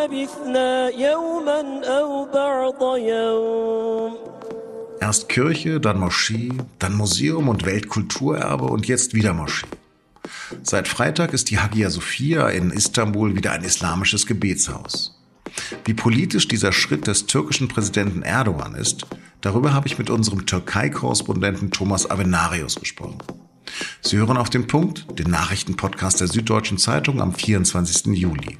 لبثنا 0.00 0.88
يوما 0.88 1.60
أو 1.84 2.24
بعض 2.32 2.96
يوم 2.96 4.16
Erst 5.00 5.28
Kirche, 5.28 5.78
dann 5.78 6.00
Moschee, 6.00 6.52
dann 6.78 6.94
Museum 6.94 7.48
und 7.48 7.66
Weltkulturerbe 7.66 8.64
und 8.64 8.88
jetzt 8.88 9.12
wieder 9.14 9.34
Moschee. 9.34 9.66
Seit 10.62 10.88
Freitag 10.88 11.32
ist 11.32 11.50
die 11.50 11.58
Hagia 11.58 11.90
Sophia 11.90 12.48
in 12.48 12.70
Istanbul 12.70 13.36
wieder 13.36 13.52
ein 13.52 13.62
islamisches 13.62 14.26
Gebetshaus. 14.26 15.16
Wie 15.84 15.94
politisch 15.94 16.48
dieser 16.48 16.72
Schritt 16.72 17.06
des 17.06 17.26
türkischen 17.26 17.68
Präsidenten 17.68 18.22
Erdogan 18.22 18.74
ist, 18.74 19.06
darüber 19.40 19.72
habe 19.72 19.86
ich 19.86 19.98
mit 19.98 20.10
unserem 20.10 20.46
Türkei-Korrespondenten 20.46 21.70
Thomas 21.70 22.10
Avenarius 22.10 22.76
gesprochen. 22.76 23.18
Sie 24.00 24.16
hören 24.16 24.36
auf 24.36 24.50
den 24.50 24.66
Punkt, 24.66 25.18
den 25.18 25.30
Nachrichtenpodcast 25.30 26.20
der 26.20 26.28
Süddeutschen 26.28 26.78
Zeitung 26.78 27.20
am 27.20 27.34
24. 27.34 28.06
Juli. 28.16 28.58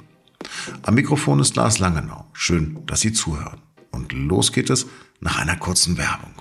Am 0.82 0.94
Mikrofon 0.94 1.40
ist 1.40 1.56
Lars 1.56 1.78
Langenau. 1.78 2.26
Schön, 2.32 2.84
dass 2.86 3.00
Sie 3.00 3.12
zuhören. 3.12 3.60
Und 3.90 4.12
los 4.12 4.52
geht 4.52 4.70
es 4.70 4.86
nach 5.20 5.38
einer 5.38 5.56
kurzen 5.56 5.98
Werbung. 5.98 6.34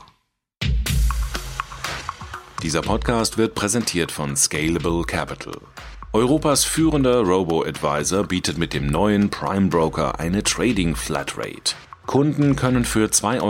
Dieser 2.64 2.82
Podcast 2.82 3.38
wird 3.38 3.56
präsentiert 3.56 4.12
von 4.12 4.36
Scalable 4.36 5.04
Capital. 5.04 5.60
Europas 6.14 6.64
führender 6.64 7.22
Robo-Advisor 7.22 8.24
bietet 8.24 8.58
mit 8.58 8.74
dem 8.74 8.88
neuen 8.88 9.30
Prime 9.30 9.70
Broker 9.70 10.20
eine 10.20 10.44
Trading 10.44 10.96
Flatrate. 10.96 11.74
Kunden 12.06 12.56
können 12.56 12.84
für 12.84 13.08
2,99 13.08 13.42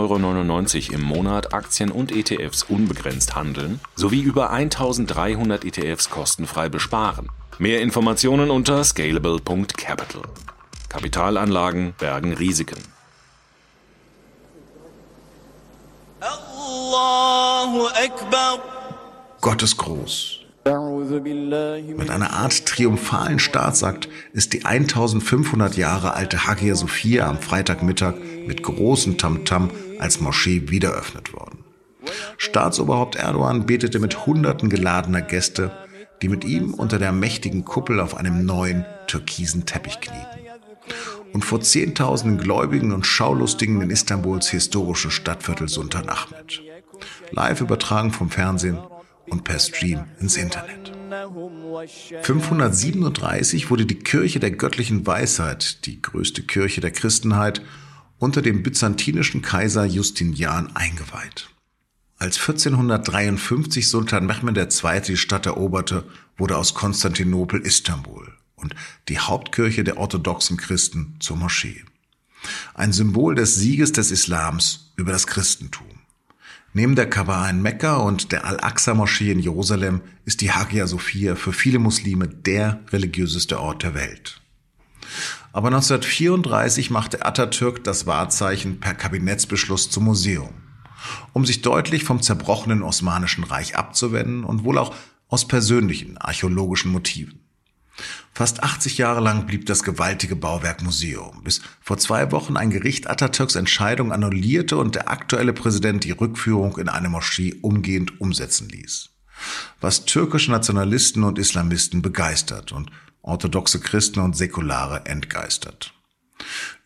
Euro 0.90 0.94
im 0.94 1.02
Monat 1.02 1.52
Aktien 1.52 1.90
und 1.90 2.12
ETFs 2.12 2.62
unbegrenzt 2.62 3.34
handeln 3.34 3.80
sowie 3.96 4.20
über 4.20 4.50
1300 4.50 5.64
ETFs 5.64 6.08
kostenfrei 6.10 6.68
besparen. 6.68 7.28
Mehr 7.58 7.80
Informationen 7.80 8.50
unter 8.50 8.82
scalable.capital. 8.82 10.22
Kapitalanlagen 10.88 11.94
bergen 11.98 12.32
Risiken. 12.32 12.78
Gott 19.40 19.62
ist 19.62 19.76
groß. 19.76 20.38
Mit 20.64 22.10
einer 22.10 22.32
Art 22.32 22.66
triumphalen 22.66 23.40
Staatsakt 23.40 24.08
ist 24.32 24.52
die 24.52 24.64
1500 24.64 25.76
Jahre 25.76 26.14
alte 26.14 26.46
Hagia 26.46 26.76
Sophia 26.76 27.28
am 27.28 27.38
Freitagmittag 27.38 28.14
mit 28.46 28.62
großem 28.62 29.18
Tamtam 29.18 29.70
als 29.98 30.20
Moschee 30.20 30.70
wiedereröffnet 30.70 31.32
worden. 31.32 31.64
Staatsoberhaupt 32.38 33.16
Erdogan 33.16 33.66
betete 33.66 33.98
mit 33.98 34.26
Hunderten 34.26 34.68
geladener 34.68 35.22
Gäste, 35.22 35.72
die 36.22 36.28
mit 36.28 36.44
ihm 36.44 36.72
unter 36.74 36.98
der 36.98 37.12
mächtigen 37.12 37.64
Kuppel 37.64 38.00
auf 38.00 38.16
einem 38.16 38.46
neuen 38.46 38.84
türkisen 39.08 39.66
Teppich 39.66 40.00
knieten. 40.00 40.26
Und 41.32 41.44
vor 41.44 41.60
Zehntausenden 41.60 42.38
Gläubigen 42.38 42.92
und 42.92 43.06
Schaulustigen 43.06 43.80
in 43.80 43.90
Istanbuls 43.90 44.48
historische 44.48 45.10
Stadtviertel 45.10 45.68
Sultan 45.68 46.08
Ahmed. 46.08 46.62
Live 47.30 47.60
übertragen 47.60 48.12
vom 48.12 48.30
Fernsehen 48.30 48.78
und 49.28 49.44
per 49.44 49.58
Stream 49.58 50.04
ins 50.20 50.36
Internet. 50.36 50.92
537 52.22 53.70
wurde 53.70 53.86
die 53.86 53.98
Kirche 53.98 54.40
der 54.40 54.50
göttlichen 54.50 55.06
Weisheit, 55.06 55.86
die 55.86 56.00
größte 56.00 56.42
Kirche 56.42 56.80
der 56.80 56.90
Christenheit, 56.90 57.62
unter 58.18 58.42
dem 58.42 58.62
byzantinischen 58.62 59.42
Kaiser 59.42 59.84
Justinian 59.84 60.74
eingeweiht. 60.76 61.48
Als 62.22 62.38
1453 62.38 63.88
Sultan 63.88 64.26
Mehmed 64.26 64.56
II. 64.56 65.00
die 65.00 65.16
Stadt 65.16 65.46
eroberte, 65.46 66.04
wurde 66.36 66.56
aus 66.56 66.72
Konstantinopel 66.72 67.60
Istanbul 67.62 68.32
und 68.54 68.76
die 69.08 69.18
Hauptkirche 69.18 69.82
der 69.82 69.96
orthodoxen 69.96 70.56
Christen 70.56 71.16
zur 71.18 71.36
Moschee. 71.36 71.84
Ein 72.74 72.92
Symbol 72.92 73.34
des 73.34 73.56
Sieges 73.56 73.90
des 73.90 74.12
Islams 74.12 74.92
über 74.94 75.10
das 75.10 75.26
Christentum. 75.26 75.88
Neben 76.72 76.94
der 76.94 77.10
Kaaba 77.10 77.50
in 77.50 77.60
Mekka 77.60 77.96
und 77.96 78.30
der 78.30 78.44
Al-Aqsa-Moschee 78.44 79.32
in 79.32 79.40
Jerusalem 79.40 80.00
ist 80.24 80.42
die 80.42 80.52
Hagia 80.52 80.86
Sophia 80.86 81.34
für 81.34 81.52
viele 81.52 81.80
Muslime 81.80 82.28
der 82.28 82.84
religiöseste 82.92 83.58
Ort 83.58 83.82
der 83.82 83.94
Welt. 83.94 84.40
Aber 85.52 85.70
1934 85.70 86.88
machte 86.88 87.26
Atatürk 87.26 87.82
das 87.82 88.06
Wahrzeichen 88.06 88.78
per 88.78 88.94
Kabinettsbeschluss 88.94 89.90
zum 89.90 90.04
Museum, 90.04 90.61
um 91.32 91.44
sich 91.44 91.62
deutlich 91.62 92.04
vom 92.04 92.22
zerbrochenen 92.22 92.82
Osmanischen 92.82 93.44
Reich 93.44 93.76
abzuwenden 93.76 94.44
und 94.44 94.64
wohl 94.64 94.78
auch 94.78 94.94
aus 95.28 95.48
persönlichen 95.48 96.18
archäologischen 96.18 96.92
Motiven. 96.92 97.40
Fast 98.32 98.62
80 98.62 98.98
Jahre 98.98 99.20
lang 99.20 99.46
blieb 99.46 99.66
das 99.66 99.82
gewaltige 99.82 100.36
Bauwerk 100.36 100.82
Museum, 100.82 101.42
bis 101.44 101.60
vor 101.82 101.98
zwei 101.98 102.32
Wochen 102.32 102.56
ein 102.56 102.70
Gericht 102.70 103.08
Atatürks 103.08 103.54
Entscheidung 103.54 104.12
annullierte 104.12 104.78
und 104.78 104.94
der 104.94 105.10
aktuelle 105.10 105.52
Präsident 105.52 106.04
die 106.04 106.12
Rückführung 106.12 106.78
in 106.78 106.88
eine 106.88 107.10
Moschee 107.10 107.54
umgehend 107.60 108.20
umsetzen 108.20 108.68
ließ. 108.68 109.10
Was 109.80 110.04
türkische 110.04 110.50
Nationalisten 110.50 111.24
und 111.24 111.38
Islamisten 111.38 112.00
begeistert 112.00 112.72
und 112.72 112.90
orthodoxe 113.22 113.80
Christen 113.80 114.20
und 114.20 114.36
Säkulare 114.36 115.06
entgeistert. 115.06 115.94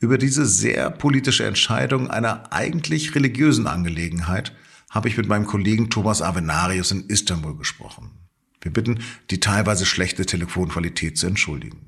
Über 0.00 0.18
diese 0.18 0.46
sehr 0.46 0.90
politische 0.90 1.44
Entscheidung 1.44 2.10
einer 2.10 2.52
eigentlich 2.52 3.14
religiösen 3.14 3.66
Angelegenheit 3.66 4.52
habe 4.90 5.08
ich 5.08 5.16
mit 5.16 5.28
meinem 5.28 5.46
Kollegen 5.46 5.90
Thomas 5.90 6.22
Avenarius 6.22 6.90
in 6.90 7.04
Istanbul 7.08 7.56
gesprochen. 7.56 8.10
Wir 8.60 8.72
bitten, 8.72 9.00
die 9.30 9.40
teilweise 9.40 9.86
schlechte 9.86 10.26
Telefonqualität 10.26 11.18
zu 11.18 11.26
entschuldigen. 11.26 11.86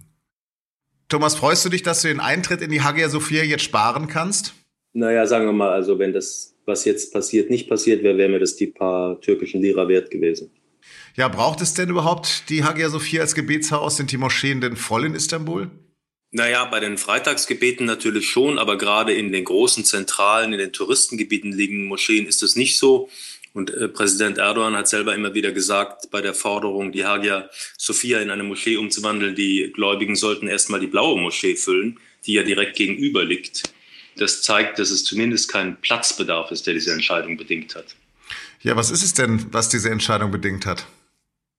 Thomas, 1.09 1.35
freust 1.35 1.65
du 1.65 1.71
dich, 1.71 1.83
dass 1.83 2.03
du 2.03 2.09
den 2.09 2.21
Eintritt 2.21 2.61
in 2.61 2.71
die 2.71 2.83
Hagia 2.83 3.09
Sophia 3.09 3.43
jetzt 3.43 3.65
sparen 3.65 4.09
kannst? 4.09 4.55
Naja, 4.93 5.27
sagen 5.27 5.47
wir 5.47 5.53
mal, 5.53 5.71
also 5.71 5.99
wenn 5.99 6.13
das, 6.13 6.55
was 6.67 6.85
jetzt 6.85 7.13
passiert, 7.13 7.51
nicht 7.51 7.69
passiert 7.69 8.03
wäre, 8.03 8.19
wäre 8.19 8.29
mir 8.29 8.41
das 8.41 8.57
die 8.57 8.67
paar 8.67 9.21
türkischen 9.21 9.63
Lira 9.63 9.89
wert 9.89 10.11
gewesen. 10.11 10.51
Ja, 11.17 11.29
braucht 11.29 11.61
es 11.61 11.75
denn 11.75 11.89
überhaupt 11.89 12.49
die 12.51 12.63
Hagia 12.63 12.91
Sophia 12.91 13.23
als 13.23 13.35
Gebetshaus? 13.35 13.97
Sind 13.97 14.13
die 14.13 14.19
Moscheen 14.19 14.61
denn 14.61 14.77
voll 14.77 15.05
in 15.05 15.15
Istanbul? 15.15 15.71
Naja, 16.31 16.67
bei 16.67 16.81
den 16.81 16.99
Freitagsgebeten 16.99 17.87
natürlich 17.87 18.29
schon, 18.29 18.59
aber 18.59 18.77
gerade 18.77 19.15
in 19.15 19.33
den 19.33 19.45
großen 19.45 19.85
Zentralen, 19.85 20.53
in 20.53 20.59
den 20.59 20.73
Touristengebieten 20.73 21.53
liegen 21.53 21.87
Moscheen 21.87 22.27
ist 22.27 22.43
es 22.43 22.55
nicht 22.55 22.79
so. 22.79 23.09
Und 23.55 23.71
äh, 23.71 23.89
Präsident 23.89 24.37
Erdogan 24.37 24.77
hat 24.77 24.89
selber 24.89 25.15
immer 25.15 25.33
wieder 25.33 25.53
gesagt, 25.53 26.11
bei 26.11 26.21
der 26.21 26.35
Forderung, 26.35 26.93
die 26.93 27.07
Hagia 27.07 27.49
Sophia 27.79 28.21
in 28.21 28.31
eine 28.31 28.43
Moschee 28.43 28.77
umzuwandeln, 28.77 29.35
die 29.35 29.73
Gläubigen 29.75 30.17
sollten 30.17 30.49
erstmal 30.49 30.81
die 30.81 30.87
blaue 30.87 31.19
Moschee 31.19 31.57
füllen, 31.57 31.99
die 32.27 32.35
ja 32.35 32.43
direkt 32.43 32.77
gegenüber 32.77 33.25
liegt. 33.25 33.63
Das 34.17 34.43
zeigt, 34.43 34.79
dass 34.79 34.91
es 34.91 35.05
zumindest 35.05 35.51
kein 35.51 35.81
Platzbedarf 35.81 36.51
ist, 36.51 36.67
der 36.67 36.75
diese 36.75 36.93
Entscheidung 36.93 37.37
bedingt 37.39 37.75
hat. 37.75 37.97
Ja, 38.61 38.77
was 38.77 38.91
ist 38.91 39.03
es 39.03 39.15
denn, 39.15 39.47
was 39.51 39.71
diese 39.71 39.91
Entscheidung 39.91 40.31
bedingt 40.31 40.67
hat? 40.67 40.85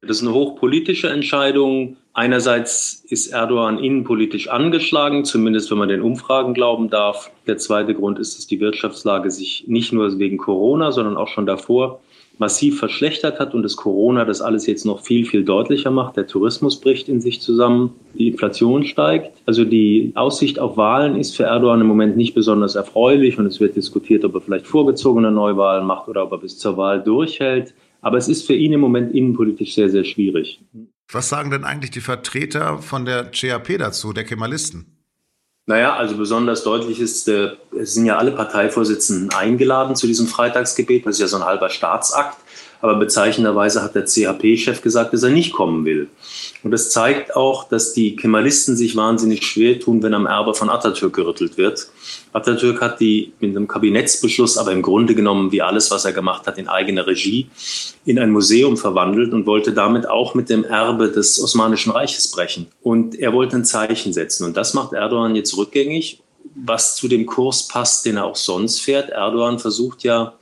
Das 0.02 0.18
ist 0.18 0.24
eine 0.24 0.34
hochpolitische 0.34 1.10
Entscheidung. 1.10 1.98
Einerseits 2.14 3.04
ist 3.10 3.28
Erdogan 3.28 3.80
innenpolitisch 3.80 4.48
angeschlagen, 4.48 5.26
zumindest 5.26 5.70
wenn 5.72 5.78
man 5.78 5.90
den 5.90 6.02
Umfragen 6.02 6.54
glauben 6.54 6.90
darf. 6.90 7.30
Der 7.48 7.58
zweite 7.58 7.94
Grund 7.94 8.18
ist, 8.18 8.38
dass 8.38 8.48
die 8.48 8.62
Wirtschaftslage 8.62 9.30
sich 9.30 9.66
nicht 9.68 9.92
nur 9.92 10.18
wegen 10.18 10.38
Corona, 10.38 10.92
sondern 10.94 11.18
auch 11.18 11.28
schon 11.28 11.46
davor 11.46 12.00
massiv 12.38 12.80
verschlechtert 12.80 13.40
hat 13.40 13.54
und 13.54 13.64
das 13.64 13.76
Corona 13.76 14.24
das 14.24 14.42
alles 14.42 14.66
jetzt 14.66 14.86
noch 14.86 15.02
viel, 15.02 15.26
viel 15.26 15.44
deutlicher 15.44 15.92
macht. 15.92 16.16
Der 16.16 16.26
Tourismus 16.26 16.80
bricht 16.80 17.10
in 17.10 17.20
sich 17.20 17.42
zusammen, 17.42 17.94
die 18.14 18.30
Inflation 18.30 18.86
steigt. 18.86 19.34
Also 19.46 19.66
die 19.66 20.14
Aussicht 20.16 20.58
auf 20.58 20.78
Wahlen 20.78 21.18
ist 21.18 21.36
für 21.36 21.44
Erdogan 21.44 21.81
im 21.81 21.88
Moment 21.88 22.16
nicht 22.16 22.34
besonders 22.34 22.76
erfreulich 22.76 23.38
und 23.38 23.46
es 23.46 23.60
wird 23.60 23.76
diskutiert, 23.76 24.24
ob 24.24 24.36
er 24.36 24.42
vielleicht 24.42 24.68
vorgezogene 24.68 25.31
Neuwahlen 25.31 25.86
macht 25.86 26.08
oder 26.08 26.24
ob 26.24 26.31
er 26.31 26.38
bis 26.38 26.58
zur 26.58 26.78
Wahl 26.78 27.04
durchhält. 27.04 27.74
Aber 28.02 28.18
es 28.18 28.28
ist 28.28 28.48
für 28.48 28.54
ihn 28.54 28.74
im 28.74 28.80
Moment 28.80 29.14
innenpolitisch 29.14 29.76
sehr, 29.76 29.90
sehr 29.90 30.04
schwierig. 30.04 30.62
Was 31.12 31.30
sagen 31.30 31.52
denn 31.52 31.64
eigentlich 31.64 31.92
die 31.92 32.01
Vertreter 32.01 32.80
von 32.80 33.06
der 33.06 33.31
CHP 33.31 33.78
dazu, 33.78 34.13
der 34.13 34.24
Kemalisten? 34.24 34.86
Naja, 35.66 35.96
also 35.96 36.18
besonders 36.18 36.63
deutlich 36.63 37.00
ist, 37.00 37.28
äh, 37.28 37.51
es 37.80 37.94
sind 37.94 38.07
ja 38.07 38.18
alle 38.18 38.31
Parteivorsitzenden 38.31 39.31
eingeladen 39.38 39.96
zu 39.96 40.07
diesem 40.07 40.25
Freitagsgebet. 40.25 41.06
Das 41.06 41.16
ist 41.16 41.22
ja 41.22 41.28
so 41.28 41.38
ein 41.38 41.46
halber 41.46 41.69
Staatsakt. 41.69 42.38
Aber 42.81 42.96
bezeichnenderweise 42.96 43.84
hat 43.84 43.96
der 43.96 44.06
CHP-Chef 44.06 44.81
gesagt, 44.81 45.14
dass 45.14 45.24
er 45.24 45.31
nicht 45.31 45.52
kommen 45.52 45.84
will. 45.84 46.08
Und 46.64 46.72
das 46.72 46.92
zeigt 46.92 47.36
auch, 47.36 47.68
dass 47.68 47.94
die 47.94 48.16
Kemalisten 48.16 48.78
sich 48.78 48.96
wahnsinnig 48.96 49.46
schwer 49.46 49.80
tun, 49.80 50.02
wenn 50.02 50.14
am 50.14 50.26
Erbe 50.26 50.54
von 50.54 50.70
Atatürk 50.70 51.14
gerüttelt 51.14 51.58
wird. 51.58 51.90
Atatürk 52.31 52.80
hat 52.81 53.00
die 53.00 53.34
mit 53.40 53.56
einem 53.56 53.68
Kabinettsbeschluss, 53.68 54.58
aber 54.58 54.72
im 54.72 54.81
Grunde 54.81 55.14
genommen 55.14 55.52
wie 55.52 55.62
alles, 55.62 55.92
was 55.92 56.06
er 56.06 56.14
gemacht 56.14 56.48
hat, 56.48 56.58
in 56.58 56.70
eigener 56.70 57.06
Regie, 57.06 57.50
in 58.06 58.18
ein 58.18 58.31
Museum 58.31 58.78
verwandelt 58.78 59.34
und 59.34 59.46
wollte 59.46 59.74
damit 59.74 60.08
auch 60.08 60.34
mit 60.34 60.50
dem 60.50 60.64
Erbe 60.64 61.12
des 61.12 61.42
Osmanischen 61.42 61.92
Reiches 61.92 62.32
brechen. 62.32 62.68
Und 62.82 63.16
er 63.16 63.34
wollte 63.34 63.58
ein 63.58 63.66
Zeichen 63.66 64.14
setzen. 64.14 64.46
Und 64.46 64.56
das 64.56 64.74
macht 64.74 64.94
Erdogan 64.94 65.36
jetzt 65.36 65.58
rückgängig, 65.58 66.22
was 66.56 66.96
zu 66.96 67.08
dem 67.10 67.25
Kurs 67.25 67.68
passt, 67.68 68.06
den 68.06 68.18
er 68.18 68.25
auch 68.25 68.36
sonst 68.36 68.80
fährt. 68.80 69.10
Erdogan 69.10 69.60
versucht 69.60 70.04
ja 70.04 70.34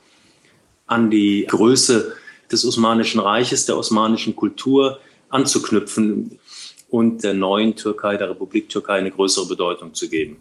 an 0.86 1.10
die 1.10 1.46
Größe 1.46 2.14
des 2.50 2.64
Osmanischen 2.64 3.20
Reiches, 3.20 3.66
der 3.66 3.76
osmanischen 3.76 4.34
Kultur 4.36 4.98
anzuknüpfen 5.28 6.38
und 6.88 7.22
der 7.22 7.34
neuen 7.34 7.76
Türkei, 7.76 8.16
der 8.16 8.30
Republik 8.30 8.68
Türkei, 8.68 8.94
eine 8.94 9.10
größere 9.10 9.46
Bedeutung 9.46 9.94
zu 9.94 10.08
geben. 10.08 10.38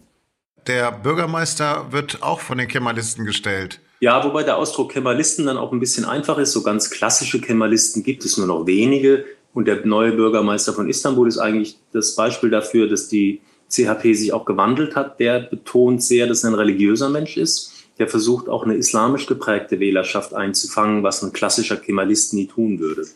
der 0.65 0.91
Bürgermeister 0.91 1.87
wird 1.91 2.21
auch 2.21 2.39
von 2.39 2.57
den 2.57 2.67
Kemalisten 2.67 3.25
gestellt. 3.25 3.79
Ja, 3.99 4.23
wobei 4.23 4.43
der 4.43 4.57
Ausdruck 4.57 4.91
Kemalisten 4.91 5.45
dann 5.45 5.57
auch 5.57 5.71
ein 5.71 5.79
bisschen 5.79 6.05
einfach 6.05 6.37
ist. 6.37 6.51
So 6.51 6.61
ganz 6.61 6.91
klassische 6.91 7.41
Kemalisten 7.41 8.03
gibt 8.03 8.25
es 8.25 8.37
nur 8.37 8.45
noch 8.45 8.67
wenige. 8.67 9.25
Und 9.53 9.65
der 9.65 9.85
neue 9.85 10.11
Bürgermeister 10.11 10.73
von 10.73 10.87
Istanbul 10.87 11.27
ist 11.27 11.39
eigentlich 11.39 11.77
das 11.91 12.15
Beispiel 12.15 12.51
dafür, 12.51 12.87
dass 12.87 13.07
die 13.07 13.41
CHP 13.69 14.13
sich 14.13 14.33
auch 14.33 14.45
gewandelt 14.45 14.95
hat. 14.95 15.19
Der 15.19 15.39
betont 15.39 16.03
sehr, 16.03 16.27
dass 16.27 16.43
er 16.43 16.51
ein 16.51 16.55
religiöser 16.55 17.09
Mensch 17.09 17.37
ist. 17.37 17.76
Der 17.99 18.07
versucht 18.07 18.47
auch 18.47 18.63
eine 18.63 18.75
islamisch 18.75 19.25
geprägte 19.25 19.79
Wählerschaft 19.79 20.33
einzufangen, 20.33 21.03
was 21.03 21.23
ein 21.23 21.33
klassischer 21.33 21.77
Kemalist 21.77 22.33
nie 22.33 22.47
tun 22.47 22.79
würde. 22.79 23.07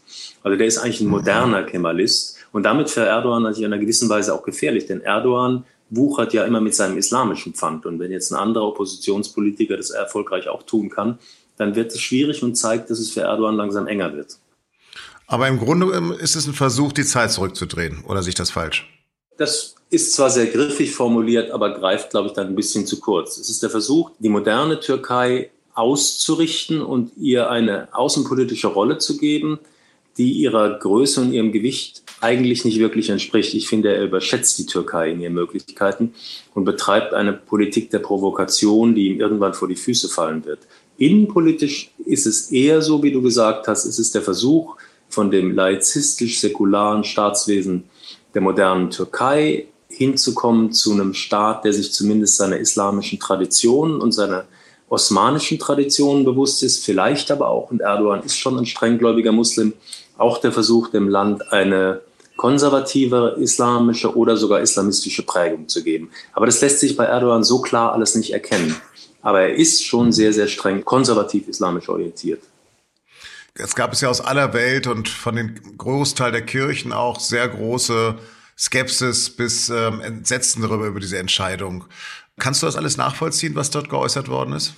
Also 0.44 0.58
der 0.58 0.68
ist 0.68 0.80
eigentlich 0.80 1.02
ein 1.02 1.08
moderner 1.08 1.64
Kemalist. 1.64 2.38
Und 2.52 2.64
damit 2.64 2.90
für 2.90 3.02
Erdogan 3.02 3.44
natürlich 3.44 3.66
in 3.66 3.74
einer 3.74 3.82
gewissen 3.82 4.10
Weise 4.10 4.34
auch 4.34 4.44
gefährlich, 4.44 4.86
denn 4.88 5.02
Erdogan 5.02 5.64
wuchert 5.90 6.34
ja 6.34 6.46
immer 6.46 6.62
mit 6.62 6.74
seinem 6.74 6.98
islamischen 6.98 7.54
Pfand. 7.54 7.86
Und 7.86 8.00
wenn 8.00 8.12
jetzt 8.12 8.32
ein 8.32 8.38
anderer 8.38 8.68
Oppositionspolitiker 8.68 9.78
das 9.78 9.92
erfolgreich 9.92 10.48
auch 10.48 10.64
tun 10.64 10.90
kann, 10.90 11.20
dann 11.58 11.76
wird 11.76 11.92
es 11.92 12.02
schwierig 12.02 12.42
und 12.44 12.56
zeigt, 12.56 12.90
dass 12.90 13.00
es 13.00 13.12
für 13.12 13.22
Erdogan 13.22 13.56
langsam 13.56 13.88
enger 13.88 14.14
wird. 14.14 14.38
Aber 15.28 15.48
im 15.48 15.60
Grunde 15.60 16.16
ist 16.20 16.36
es 16.36 16.48
ein 16.48 16.54
Versuch, 16.54 16.92
die 16.92 17.06
Zeit 17.06 17.32
zurückzudrehen, 17.32 18.04
oder 18.06 18.24
sich 18.24 18.36
das 18.36 18.52
falsch? 18.52 18.90
Das 19.42 19.74
ist 19.90 20.14
zwar 20.14 20.30
sehr 20.30 20.46
griffig 20.46 20.92
formuliert, 20.92 21.50
aber 21.50 21.74
greift, 21.74 22.12
glaube 22.12 22.28
ich, 22.28 22.34
dann 22.34 22.46
ein 22.46 22.56
bisschen 22.56 22.86
zu 22.86 23.00
kurz. 23.00 23.40
Es 23.40 23.50
ist 23.50 23.64
der 23.64 23.72
Versuch, 23.72 24.12
die 24.20 24.30
moderne 24.30 24.80
Türkei 24.80 25.50
auszurichten 25.74 26.80
und 26.80 27.12
ihr 27.18 27.50
eine 27.50 27.88
außenpolitische 27.92 28.68
Rolle 28.68 29.00
zu 29.00 29.18
geben, 29.18 29.58
die 30.20 30.34
ihrer 30.34 30.78
Größe 30.78 31.22
und 31.22 31.34
ihrem 31.34 31.52
Gewicht 31.52 32.04
eigentlich 32.20 32.66
nicht 32.66 32.78
wirklich 32.78 33.10
entspricht. 33.10 33.56
Ich 33.56 33.68
finde, 33.68 33.96
er 33.96 34.04
überschätzt 34.04 34.60
die 34.60 34.68
Türkei 34.68 35.10
in 35.10 35.22
ihren 35.22 35.34
Möglichkeiten 35.34 36.14
und 36.54 36.66
betreibt 36.66 37.16
eine 37.16 37.34
Politik 37.34 37.90
der 37.90 37.98
Provokation, 37.98 38.94
die 38.94 39.08
ihm 39.08 39.20
irgendwann 39.20 39.56
vor 39.56 39.68
die 39.68 39.76
Füße 39.76 40.08
fallen 40.08 40.46
wird. 40.46 40.60
Innenpolitisch 41.00 41.90
ist 42.06 42.28
es 42.28 42.52
eher 42.52 42.84
so, 42.84 43.02
wie 43.02 43.12
du 43.12 43.24
gesagt 43.24 43.68
hast, 43.68 43.86
es 43.86 43.98
ist 43.98 44.14
der 44.14 44.22
Versuch 44.22 44.76
von 45.10 45.32
dem 45.32 45.56
laizistisch-säkularen 45.56 47.04
Staatswesen 47.04 47.86
der 48.34 48.42
modernen 48.42 48.90
Türkei 48.90 49.68
hinzukommen 49.90 50.72
zu 50.72 50.94
einem 50.94 51.14
Staat, 51.14 51.66
der 51.66 51.74
sich 51.74 51.92
zumindest 51.94 52.38
seiner 52.38 52.58
islamischen 52.58 53.20
Traditionen 53.20 54.02
und 54.02 54.14
seiner 54.14 54.46
osmanischen 54.90 55.60
Traditionen 55.60 56.26
bewusst 56.26 56.64
ist, 56.64 56.84
vielleicht 56.84 57.32
aber 57.32 57.50
auch, 57.50 57.72
und 57.72 57.82
Erdogan 57.82 58.24
ist 58.24 58.38
schon 58.38 58.58
ein 58.58 58.66
strenggläubiger 58.66 59.32
Muslim, 59.32 59.74
auch 60.18 60.38
der 60.38 60.52
Versuch, 60.52 60.90
dem 60.90 61.08
Land 61.08 61.52
eine 61.52 62.02
konservative 62.36 63.38
islamische 63.40 64.16
oder 64.16 64.36
sogar 64.36 64.62
islamistische 64.62 65.24
Prägung 65.24 65.68
zu 65.68 65.84
geben. 65.84 66.10
Aber 66.34 66.46
das 66.46 66.60
lässt 66.62 66.80
sich 66.80 66.98
bei 66.98 67.06
Erdogan 67.06 67.44
so 67.44 67.62
klar 67.62 67.94
alles 67.94 68.16
nicht 68.16 68.34
erkennen. 68.34 68.76
Aber 69.22 69.42
er 69.42 69.56
ist 69.56 69.84
schon 69.84 70.12
sehr, 70.12 70.34
sehr 70.34 70.48
streng 70.48 70.84
konservativ 70.84 71.48
islamisch 71.48 71.88
orientiert. 71.88 72.42
Es 73.54 73.76
gab 73.76 73.94
es 73.94 74.02
ja 74.02 74.10
aus 74.10 74.22
aller 74.22 74.54
Welt 74.54 74.88
und 74.88 75.10
von 75.10 75.36
den 75.36 75.78
Großteil 75.78 76.32
der 76.32 76.46
Kirchen 76.46 76.94
auch 76.94 77.20
sehr 77.20 77.48
große 77.48 78.18
Skepsis 78.58 79.30
bis 79.30 79.70
ähm, 79.70 80.02
Entsetzen 80.02 80.62
darüber 80.62 80.88
über 80.88 81.00
diese 81.00 81.18
Entscheidung. 81.18 81.86
Kannst 82.40 82.62
du 82.62 82.66
das 82.66 82.76
alles 82.76 82.98
nachvollziehen, 82.98 83.56
was 83.56 83.72
dort 83.72 83.90
geäußert 83.90 84.30
worden 84.30 84.54
ist? 84.54 84.74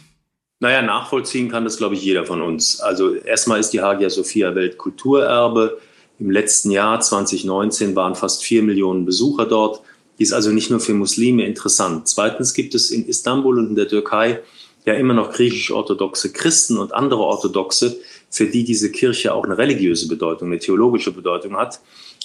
Naja, 0.60 0.82
nachvollziehen 0.82 1.52
kann 1.52 1.66
das, 1.66 1.78
glaube 1.78 1.96
ich, 1.96 2.04
jeder 2.04 2.26
von 2.26 2.42
uns. 2.42 2.80
Also 2.80 3.16
erstmal 3.16 3.60
ist 3.60 3.72
die 3.72 3.82
Hagia 3.82 4.10
Sophia 4.10 4.56
Weltkulturerbe. 4.56 5.80
Im 6.20 6.32
letzten 6.32 6.72
Jahr, 6.72 7.02
2019, 7.02 7.96
waren 7.96 8.16
fast 8.16 8.44
vier 8.44 8.64
Millionen 8.64 9.06
Besucher 9.06 9.46
dort. 9.46 9.82
Die 10.18 10.24
ist 10.24 10.34
also 10.34 10.52
nicht 10.52 10.70
nur 10.70 10.80
für 10.80 10.94
Muslime 10.94 11.46
interessant. 11.46 12.08
Zweitens 12.08 12.54
gibt 12.54 12.76
es 12.76 12.92
in 12.92 13.06
Istanbul 13.08 13.60
und 13.60 13.70
in 13.70 13.76
der 13.76 13.88
Türkei 13.88 14.42
ja 14.86 14.94
immer 14.94 15.14
noch 15.14 15.34
griechisch-orthodoxe 15.34 16.32
Christen 16.32 16.78
und 16.78 16.94
andere 16.94 17.22
Orthodoxe, 17.22 18.00
für 18.34 18.48
die 18.48 18.64
diese 18.64 18.92
Kirche 18.92 19.34
auch 19.34 19.46
eine 19.46 19.58
religiöse 19.58 20.08
Bedeutung, 20.08 20.48
eine 20.48 20.60
theologische 20.60 21.12
Bedeutung 21.12 21.56
hat. 21.56 21.80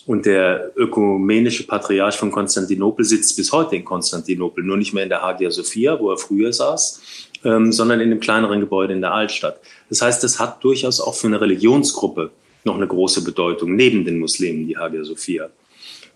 Und 0.07 0.25
der 0.25 0.73
ökumenische 0.75 1.67
Patriarch 1.67 2.17
von 2.17 2.31
Konstantinopel 2.31 3.05
sitzt 3.05 3.37
bis 3.37 3.53
heute 3.53 3.77
in 3.77 3.85
Konstantinopel, 3.85 4.65
nur 4.65 4.79
nicht 4.79 4.95
mehr 4.95 5.03
in 5.03 5.11
der 5.11 5.21
Hagia 5.21 5.51
Sophia, 5.51 6.01
wo 6.01 6.11
er 6.11 6.17
früher 6.17 6.51
saß, 6.51 7.03
ähm, 7.45 7.73
sondern 7.73 8.01
in 8.01 8.11
einem 8.11 8.21
kleineren 8.21 8.61
Gebäude 8.61 8.95
in 8.95 9.03
der 9.03 9.13
Altstadt. 9.13 9.61
Das 9.91 10.01
heißt, 10.01 10.25
es 10.25 10.41
hat 10.41 10.65
durchaus 10.65 10.99
auch 10.99 11.15
für 11.15 11.27
eine 11.27 11.43
Religionsgruppe 11.43 12.31
noch 12.65 12.77
eine 12.77 12.87
große 12.87 13.23
Bedeutung, 13.23 13.77
neben 13.77 14.07
den 14.07 14.19
Muslimen, 14.19 14.67
die 14.67 14.79
Hagia 14.79 15.05
Sophia. 15.05 15.51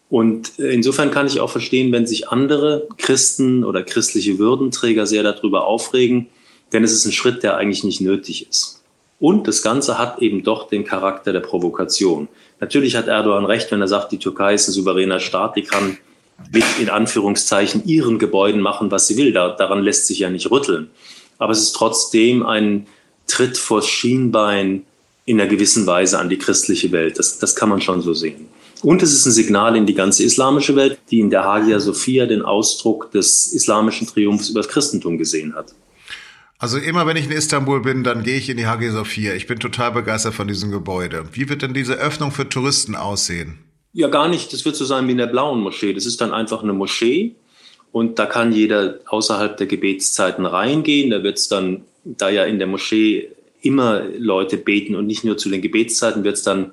Und 0.09 0.59
äh, 0.59 0.73
insofern 0.73 1.11
kann 1.11 1.27
ich 1.27 1.41
auch 1.41 1.51
verstehen, 1.51 1.93
wenn 1.93 2.07
sich 2.07 2.31
andere 2.31 2.89
Christen 2.97 3.63
oder 3.63 3.83
christliche 3.83 4.39
Würdenträger 4.39 5.07
sehr 5.07 5.23
darüber 5.23 5.67
aufregen, 5.67 6.29
denn 6.73 6.83
es 6.83 6.93
ist 6.93 7.05
ein 7.05 7.13
Schritt, 7.13 7.43
der 7.43 7.59
eigentlich 7.59 7.85
nicht 7.85 8.01
nötig 8.01 8.49
ist. 8.49 8.82
Und 9.23 9.47
das 9.47 9.63
Ganze 9.63 9.99
hat 9.99 10.19
eben 10.19 10.43
doch 10.43 10.67
den 10.67 10.83
Charakter 10.83 11.33
der 11.33 11.39
Provokation. 11.39 12.27
Natürlich 12.59 12.97
hat 12.97 13.07
Erdogan 13.07 13.45
recht, 13.45 13.71
wenn 13.71 13.81
er 13.81 13.87
sagt, 13.87 14.11
die 14.11 14.19
Türkei 14.19 14.55
ist 14.55 14.67
ein 14.67 14.73
souveräner 14.73 15.21
Staat, 15.21 15.55
die 15.55 15.63
kann 15.63 15.97
mit 16.53 16.65
in 16.81 16.91
Anführungszeichen 16.91 17.87
ihren 17.87 18.19
Gebäuden 18.19 18.61
machen, 18.61 18.91
was 18.91 19.07
sie 19.07 19.17
will. 19.17 19.33
Da, 19.33 19.51
daran 19.51 19.85
lässt 19.85 20.09
sich 20.09 20.19
ja 20.19 20.29
nicht 20.29 20.51
rütteln. 20.51 20.91
Aber 21.39 21.53
es 21.53 21.63
ist 21.63 21.75
trotzdem 21.75 22.45
ein 22.45 22.89
Tritt 23.29 23.57
vors 23.57 23.87
Schienbein 23.87 24.83
in 25.25 25.41
einer 25.41 25.49
gewissen 25.49 25.87
Weise 25.87 26.19
an 26.19 26.29
die 26.29 26.39
christliche 26.39 26.91
Welt. 26.91 27.21
Das, 27.21 27.39
das 27.39 27.55
kann 27.55 27.69
man 27.69 27.81
schon 27.81 28.03
so 28.03 28.15
sehen. 28.15 28.49
Und 28.83 29.05
es 29.05 29.13
ist 29.13 29.25
ein 29.25 29.31
Signal 29.31 29.77
in 29.77 29.87
die 29.87 29.95
ganze 29.95 30.25
islamische 30.25 30.75
Welt, 30.75 30.99
die 31.13 31.21
in 31.21 31.31
der 31.31 31.45
Hagia 31.45 31.79
Sophia 31.79 32.27
den 32.27 32.43
Ausdruck 32.43 33.13
des 33.13 33.53
islamischen 33.53 34.09
Triumphs 34.09 34.49
über 34.49 34.63
das 34.63 34.69
Christentum 34.69 35.17
gesehen 35.17 35.55
hat. 35.55 35.67
Also 36.63 36.79
immer 36.79 37.09
wenn 37.09 37.17
ich 37.17 37.25
in 37.25 37.33
Istanbul 37.33 37.81
bin, 37.81 38.05
dann 38.05 38.23
gehe 38.23 38.37
ich 38.37 38.49
in 38.49 38.57
die 38.57 38.69
Hagia 38.69 38.93
Sophia. 38.93 39.35
Ich 39.35 39.49
bin 39.49 39.59
total 39.59 39.91
begeistert 39.91 40.33
von 40.33 40.47
diesem 40.47 40.71
Gebäude. 40.71 41.25
Wie 41.33 41.49
wird 41.49 41.63
denn 41.63 41.75
diese 41.75 41.95
Öffnung 41.95 42.31
für 42.31 42.49
Touristen 42.49 42.95
aussehen? 42.95 43.59
Ja, 43.93 44.07
gar 44.07 44.29
nicht. 44.29 44.53
Das 44.53 44.65
wird 44.65 44.77
so 44.77 44.85
sein 44.85 45.09
wie 45.09 45.11
in 45.11 45.19
der 45.19 45.27
blauen 45.27 45.61
Moschee. 45.61 45.93
Das 45.93 46.07
ist 46.07 46.21
dann 46.21 46.33
einfach 46.33 46.63
eine 46.63 46.73
Moschee 46.73 47.35
und 47.91 48.21
da 48.21 48.27
kann 48.27 48.53
jeder 48.53 49.01
außerhalb 49.07 49.57
der 49.57 49.67
Gebetszeiten 49.67 50.47
reingehen. 50.47 51.11
Da 51.11 51.25
wird 51.25 51.39
es 51.39 51.49
dann, 51.49 51.83
da 52.05 52.31
ja 52.31 52.45
in 52.45 52.61
der 52.61 52.69
Moschee 52.69 53.31
immer 53.61 54.05
Leute 54.17 54.57
beten 54.57 54.95
und 54.95 55.09
nicht 55.09 55.25
nur 55.25 55.37
zu 55.37 55.49
den 55.49 55.63
Gebetszeiten, 55.63 56.23
wird 56.23 56.37
es 56.37 56.45
dann 56.45 56.71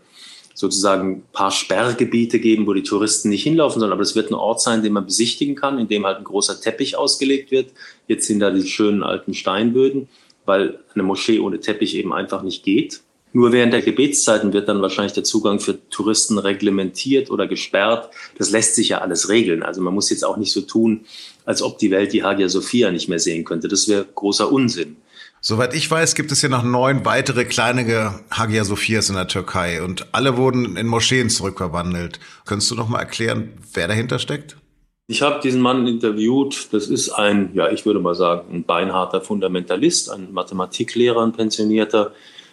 sozusagen 0.54 1.12
ein 1.12 1.24
paar 1.32 1.52
Sperrgebiete 1.52 2.40
geben, 2.40 2.68
wo 2.68 2.74
die 2.74 2.84
Touristen 2.84 3.30
nicht 3.30 3.44
hinlaufen 3.44 3.80
sollen. 3.80 3.94
Aber 3.94 4.02
es 4.02 4.16
wird 4.16 4.32
ein 4.32 4.36
Ort 4.36 4.62
sein, 4.62 4.84
den 4.84 4.94
man 4.94 5.06
besichtigen 5.06 5.56
kann, 5.56 5.80
in 5.80 5.88
dem 5.88 6.06
halt 6.06 6.18
ein 6.18 6.24
großer 6.24 6.60
Teppich 6.60 6.98
ausgelegt 6.98 7.52
wird. 7.52 7.72
Jetzt 8.08 8.28
sind 8.28 8.40
da 8.40 8.52
die 8.52 8.68
schönen 8.68 9.04
alten 9.04 9.34
Steinböden, 9.34 10.10
weil 10.46 10.80
eine 10.94 11.04
Moschee 11.04 11.40
ohne 11.40 11.60
Teppich 11.60 11.96
eben 11.96 12.14
einfach 12.14 12.42
nicht 12.42 12.64
geht. 12.64 13.02
Nur 13.32 13.52
während 13.52 13.74
der 13.74 13.84
Gebetszeiten 13.84 14.54
wird 14.54 14.68
dann 14.68 14.82
wahrscheinlich 14.82 15.14
der 15.14 15.24
Zugang 15.24 15.60
für 15.60 15.78
Touristen 15.90 16.40
reglementiert 16.40 17.30
oder 17.30 17.48
gesperrt. 17.48 18.10
Das 18.38 18.50
lässt 18.50 18.74
sich 18.74 18.90
ja 18.90 19.00
alles 19.00 19.30
regeln. 19.30 19.62
Also 19.62 19.82
man 19.82 19.94
muss 19.94 20.10
jetzt 20.10 20.26
auch 20.26 20.38
nicht 20.38 20.52
so 20.52 20.62
tun, 20.62 21.06
als 21.46 21.62
ob 21.62 21.78
die 21.78 21.92
Welt 21.92 22.12
die 22.12 22.24
Hagia 22.24 22.50
Sophia 22.50 22.92
nicht 22.92 23.08
mehr 23.08 23.20
sehen 23.20 23.46
könnte. 23.46 23.68
Das 23.68 23.88
wäre 23.88 24.06
großer 24.16 24.52
Unsinn. 24.52 24.98
Soweit 25.42 25.74
ich 25.74 25.90
weiß, 25.90 26.16
gibt 26.16 26.32
es 26.32 26.42
hier 26.42 26.50
noch 26.50 26.64
neun 26.64 27.06
weitere 27.06 27.46
kleinere 27.46 28.20
Hagia 28.30 28.66
Sophias 28.66 29.10
in 29.10 29.16
der 29.16 29.28
Türkei 29.28 29.82
und 29.82 30.08
alle 30.12 30.36
wurden 30.36 30.76
in 30.76 30.88
Moscheen 30.88 31.30
zurückverwandelt. 31.30 32.20
Könntest 32.46 32.72
du 32.72 32.76
noch 32.76 32.90
mal 32.90 33.00
erklären, 33.00 33.54
wer 33.74 33.88
dahinter 33.88 34.20
steckt? 34.20 34.58
Ich 35.08 35.22
habe 35.22 35.40
diesen 35.42 35.62
Mann 35.62 35.88
interviewt. 35.88 36.68
Das 36.72 36.88
ist 36.88 37.10
ein, 37.10 37.52
ja, 37.54 37.72
ich 37.72 37.86
würde 37.86 38.00
mal 38.00 38.16
sagen, 38.16 38.54
ein 38.54 38.64
beinharter 38.64 39.22
Fundamentalist, 39.22 40.12
ein 40.12 40.34
Mathematiklehrer, 40.34 41.24
ein 41.24 41.32
Pensionierter, 41.32 42.12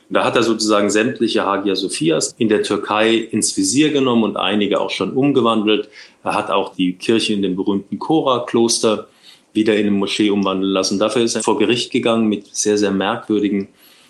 da 0.08 0.24
hat 0.24 0.36
er 0.36 0.42
sozusagen 0.42 0.88
sämtliche 0.88 1.44
Hagia 1.44 1.74
Sophias 1.74 2.34
in 2.38 2.48
der 2.48 2.62
Türkei 2.62 3.16
ins 3.16 3.56
Visier 3.56 3.90
genommen 3.90 4.22
und 4.22 4.36
einige 4.36 4.80
auch 4.80 4.90
schon 4.90 5.12
umgewandelt. 5.12 5.88
Er 6.22 6.34
hat 6.34 6.50
auch 6.50 6.74
die 6.74 6.92
Kirche 6.92 7.32
in 7.32 7.42
dem 7.42 7.56
berühmten 7.56 7.98
Chora-Kloster 7.98 9.08
wieder 9.56 9.74
in 9.74 9.86
eine 9.86 9.90
Moschee 9.90 10.30
umwandeln 10.30 10.72
lassen. 10.72 10.98
Dafür 10.98 11.22
ist 11.22 11.34
er 11.34 11.42
vor 11.42 11.58
Gericht 11.58 11.90
gegangen 11.90 12.28
mit 12.28 12.54
sehr, 12.54 12.78
sehr 12.78 12.92
merkwürdigen 12.92 13.68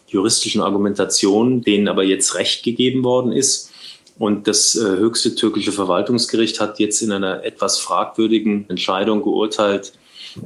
juristischen 0.09 0.61
Argumentationen, 0.61 1.63
denen 1.63 1.89
aber 1.89 2.05
jetzt 2.05 2.35
Recht 2.35 2.63
gegeben 2.63 3.05
worden 3.05 3.33
ist. 3.33 3.73
Und 4.19 4.49
das 4.49 4.75
äh, 4.75 4.81
höchste 4.81 5.35
türkische 5.35 5.73
Verwaltungsgericht 5.73 6.61
hat 6.61 6.79
jetzt 6.79 7.03
in 7.03 7.13
einer 7.13 7.45
etwas 7.45 7.79
fragwürdigen 7.79 8.69
Entscheidung 8.69 9.23
geurteilt, 9.23 9.93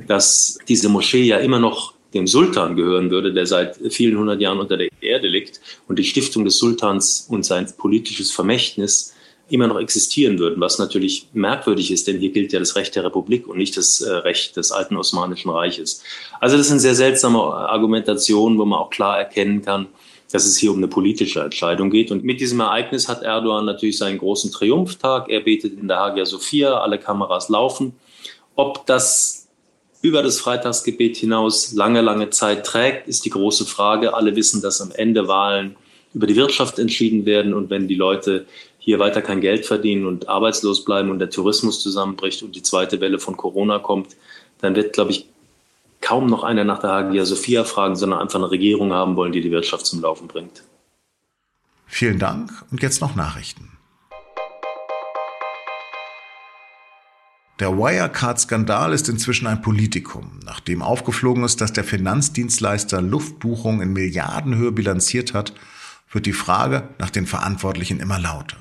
dass 0.06 0.58
diese 0.68 0.88
Moschee 0.88 1.22
ja 1.22 1.38
immer 1.38 1.60
noch 1.60 1.94
dem 2.14 2.26
Sultan 2.26 2.74
gehören 2.74 3.10
würde, 3.10 3.32
der 3.32 3.46
seit 3.46 3.76
vielen 3.90 4.18
hundert 4.18 4.40
Jahren 4.40 4.58
unter 4.58 4.76
der 4.76 4.88
Erde 5.00 5.28
liegt 5.28 5.60
und 5.86 5.98
die 5.98 6.04
Stiftung 6.04 6.44
des 6.44 6.58
Sultans 6.58 7.26
und 7.28 7.44
sein 7.44 7.68
politisches 7.76 8.32
Vermächtnis 8.32 9.14
immer 9.52 9.66
noch 9.66 9.78
existieren 9.80 10.38
würden, 10.38 10.60
was 10.60 10.78
natürlich 10.78 11.26
merkwürdig 11.32 11.90
ist, 11.90 12.06
denn 12.08 12.18
hier 12.18 12.30
gilt 12.30 12.52
ja 12.52 12.58
das 12.58 12.76
Recht 12.76 12.94
der 12.96 13.04
Republik 13.04 13.46
und 13.46 13.58
nicht 13.58 13.76
das 13.76 14.00
äh, 14.00 14.10
Recht 14.10 14.56
des 14.56 14.72
alten 14.72 14.96
Osmanischen 14.96 15.50
Reiches. 15.50 16.02
Also 16.40 16.56
das 16.56 16.68
sind 16.68 16.78
sehr 16.78 16.94
seltsame 16.94 17.40
Argumentationen, 17.40 18.58
wo 18.58 18.64
man 18.64 18.78
auch 18.78 18.90
klar 18.90 19.18
erkennen 19.18 19.62
kann, 19.62 19.86
dass 20.32 20.46
es 20.46 20.56
hier 20.56 20.70
um 20.70 20.76
eine 20.76 20.88
politische 20.88 21.40
Entscheidung 21.40 21.90
geht. 21.90 22.10
Und 22.10 22.24
mit 22.24 22.40
diesem 22.40 22.60
Ereignis 22.60 23.08
hat 23.08 23.22
Erdogan 23.22 23.64
natürlich 23.64 23.98
seinen 23.98 24.18
großen 24.18 24.52
Triumphtag. 24.52 25.28
Er 25.28 25.40
betet 25.40 25.78
in 25.78 25.88
der 25.88 25.98
Hagia 25.98 26.24
Sophia, 26.24 26.80
alle 26.80 26.98
Kameras 26.98 27.48
laufen. 27.48 27.94
Ob 28.54 28.86
das 28.86 29.48
über 30.02 30.22
das 30.22 30.40
Freitagsgebet 30.40 31.16
hinaus 31.16 31.72
lange, 31.72 32.00
lange 32.00 32.30
Zeit 32.30 32.64
trägt, 32.64 33.08
ist 33.08 33.24
die 33.24 33.30
große 33.30 33.66
Frage. 33.66 34.14
Alle 34.14 34.34
wissen, 34.36 34.62
dass 34.62 34.80
am 34.80 34.92
Ende 34.92 35.28
Wahlen 35.28 35.76
über 36.14 36.26
die 36.26 36.36
Wirtschaft 36.36 36.78
entschieden 36.78 37.26
werden 37.26 37.54
und 37.54 37.70
wenn 37.70 37.86
die 37.86 37.94
Leute 37.94 38.46
hier 38.80 38.98
weiter 38.98 39.22
kein 39.22 39.40
Geld 39.40 39.66
verdienen 39.66 40.06
und 40.06 40.28
arbeitslos 40.28 40.84
bleiben 40.84 41.10
und 41.10 41.20
der 41.20 41.30
Tourismus 41.30 41.80
zusammenbricht 41.82 42.42
und 42.42 42.56
die 42.56 42.62
zweite 42.62 43.00
Welle 43.00 43.18
von 43.18 43.36
Corona 43.36 43.78
kommt, 43.78 44.16
dann 44.60 44.74
wird, 44.74 44.94
glaube 44.94 45.12
ich, 45.12 45.26
kaum 46.00 46.26
noch 46.26 46.42
einer 46.42 46.64
nach 46.64 46.80
der 46.80 46.90
Hagia 46.90 47.24
Sophia 47.26 47.64
fragen, 47.64 47.94
sondern 47.94 48.20
einfach 48.20 48.38
eine 48.38 48.50
Regierung 48.50 48.92
haben 48.92 49.16
wollen, 49.16 49.32
die 49.32 49.42
die 49.42 49.50
Wirtschaft 49.50 49.86
zum 49.86 50.00
Laufen 50.00 50.28
bringt. 50.28 50.62
Vielen 51.86 52.18
Dank 52.18 52.50
und 52.70 52.82
jetzt 52.82 53.00
noch 53.00 53.14
Nachrichten. 53.14 53.70
Der 57.58 57.76
Wirecard-Skandal 57.76 58.94
ist 58.94 59.10
inzwischen 59.10 59.46
ein 59.46 59.60
Politikum, 59.60 60.40
nachdem 60.46 60.80
aufgeflogen 60.80 61.44
ist, 61.44 61.60
dass 61.60 61.74
der 61.74 61.84
Finanzdienstleister 61.84 63.02
Luftbuchungen 63.02 63.82
in 63.82 63.92
Milliardenhöhe 63.92 64.72
bilanziert 64.72 65.34
hat, 65.34 65.52
wird 66.10 66.24
die 66.24 66.32
Frage 66.32 66.88
nach 66.98 67.10
den 67.10 67.26
Verantwortlichen 67.26 68.00
immer 68.00 68.18
lauter. 68.18 68.56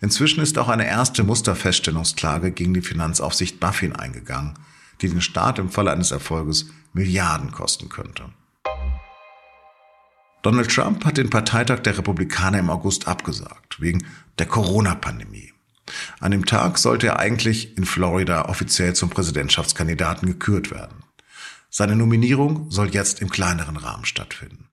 Inzwischen 0.00 0.40
ist 0.40 0.58
auch 0.58 0.68
eine 0.68 0.86
erste 0.86 1.24
Musterfeststellungsklage 1.24 2.52
gegen 2.52 2.74
die 2.74 2.82
Finanzaufsicht 2.82 3.60
Buffin 3.60 3.94
eingegangen, 3.94 4.54
die 5.00 5.08
den 5.08 5.20
Staat 5.20 5.58
im 5.58 5.70
Falle 5.70 5.92
eines 5.92 6.10
Erfolges 6.10 6.70
Milliarden 6.92 7.52
kosten 7.52 7.88
könnte. 7.88 8.24
Donald 10.42 10.72
Trump 10.72 11.04
hat 11.04 11.16
den 11.16 11.30
Parteitag 11.30 11.80
der 11.80 11.98
Republikaner 11.98 12.60
im 12.60 12.70
August 12.70 13.08
abgesagt, 13.08 13.80
wegen 13.80 14.06
der 14.38 14.46
Corona-Pandemie. 14.46 15.52
An 16.20 16.30
dem 16.30 16.46
Tag 16.46 16.78
sollte 16.78 17.08
er 17.08 17.18
eigentlich 17.18 17.76
in 17.76 17.84
Florida 17.84 18.46
offiziell 18.48 18.94
zum 18.94 19.10
Präsidentschaftskandidaten 19.10 20.28
gekürt 20.28 20.70
werden. 20.70 21.02
Seine 21.70 21.96
Nominierung 21.96 22.70
soll 22.70 22.88
jetzt 22.90 23.20
im 23.20 23.30
kleineren 23.30 23.76
Rahmen 23.76 24.04
stattfinden. 24.04 24.67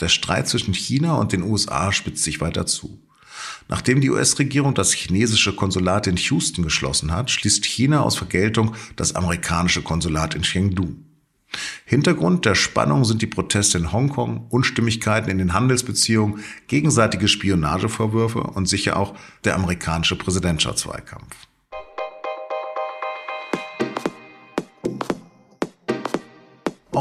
Der 0.00 0.08
Streit 0.08 0.48
zwischen 0.48 0.74
China 0.74 1.16
und 1.16 1.32
den 1.32 1.42
USA 1.42 1.92
spitzt 1.92 2.24
sich 2.24 2.40
weiter 2.40 2.66
zu. 2.66 3.00
Nachdem 3.68 4.00
die 4.00 4.10
US-Regierung 4.10 4.74
das 4.74 4.92
chinesische 4.92 5.54
Konsulat 5.54 6.06
in 6.06 6.16
Houston 6.16 6.62
geschlossen 6.62 7.12
hat, 7.12 7.30
schließt 7.30 7.64
China 7.64 8.02
aus 8.02 8.16
Vergeltung 8.16 8.74
das 8.96 9.14
amerikanische 9.14 9.82
Konsulat 9.82 10.34
in 10.34 10.42
Chengdu. 10.42 10.96
Hintergrund 11.84 12.44
der 12.44 12.54
Spannung 12.54 13.04
sind 13.04 13.22
die 13.22 13.26
Proteste 13.26 13.78
in 13.78 13.92
Hongkong, 13.92 14.48
Unstimmigkeiten 14.48 15.30
in 15.30 15.38
den 15.38 15.52
Handelsbeziehungen, 15.52 16.40
gegenseitige 16.66 17.28
Spionagevorwürfe 17.28 18.40
und 18.40 18.66
sicher 18.66 18.96
auch 18.96 19.14
der 19.44 19.54
amerikanische 19.54 20.16
Präsidentschaftswahlkampf. 20.16 21.36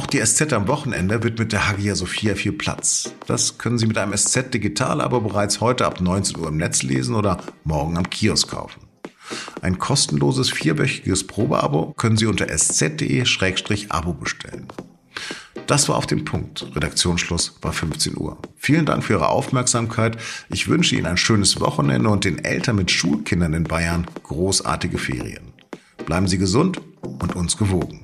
Auch 0.03 0.07
die 0.07 0.19
SZ 0.19 0.51
am 0.51 0.67
Wochenende 0.67 1.24
wird 1.24 1.39
mit 1.39 1.53
der 1.53 1.69
Hagia 1.69 1.95
Sophia 1.95 2.36
viel 2.36 2.51
Platz. 2.51 3.13
Das 3.25 3.57
können 3.57 3.77
Sie 3.77 3.88
mit 3.88 3.98
einem 3.98 4.15
SZ 4.15 4.53
Digital 4.53 5.00
aber 5.00 5.22
bereits 5.22 5.62
heute 5.62 5.86
ab 5.86 6.01
19 6.01 6.39
Uhr 6.39 6.50
im 6.50 6.57
Netz 6.57 6.83
lesen 6.83 7.15
oder 7.15 7.38
morgen 7.63 7.98
am 7.98 8.10
Kiosk 8.10 8.50
kaufen. 8.50 8.81
Ein 9.62 9.79
kostenloses 9.79 10.51
vierwöchiges 10.51 11.25
Probeabo 11.25 11.93
können 11.93 12.17
Sie 12.17 12.25
unter 12.25 12.50
sz.de-abo 12.50 14.12
bestellen. 14.12 14.67
Das 15.67 15.88
war 15.88 15.95
auf 15.95 16.05
dem 16.05 16.25
Punkt. 16.25 16.75
Redaktionsschluss 16.75 17.57
war 17.62 17.72
15 17.72 18.17
Uhr. 18.17 18.38
Vielen 18.57 18.86
Dank 18.86 19.05
für 19.05 19.13
Ihre 19.13 19.29
Aufmerksamkeit. 19.29 20.17
Ich 20.50 20.67
wünsche 20.67 20.98
Ihnen 20.98 21.05
ein 21.05 21.17
schönes 21.17 21.62
Wochenende 21.62 22.10
und 22.10 22.25
den 22.25 22.43
Eltern 22.43 22.75
mit 22.75 22.91
Schulkindern 22.91 23.53
in 23.53 23.63
Bayern 23.63 24.05
großartige 24.24 24.98
Ferien. 24.98 25.53
Bleiben 26.05 26.27
Sie 26.27 26.38
gesund 26.38 26.81
und 27.01 27.38
uns 27.38 27.55
gewogen. 27.55 28.03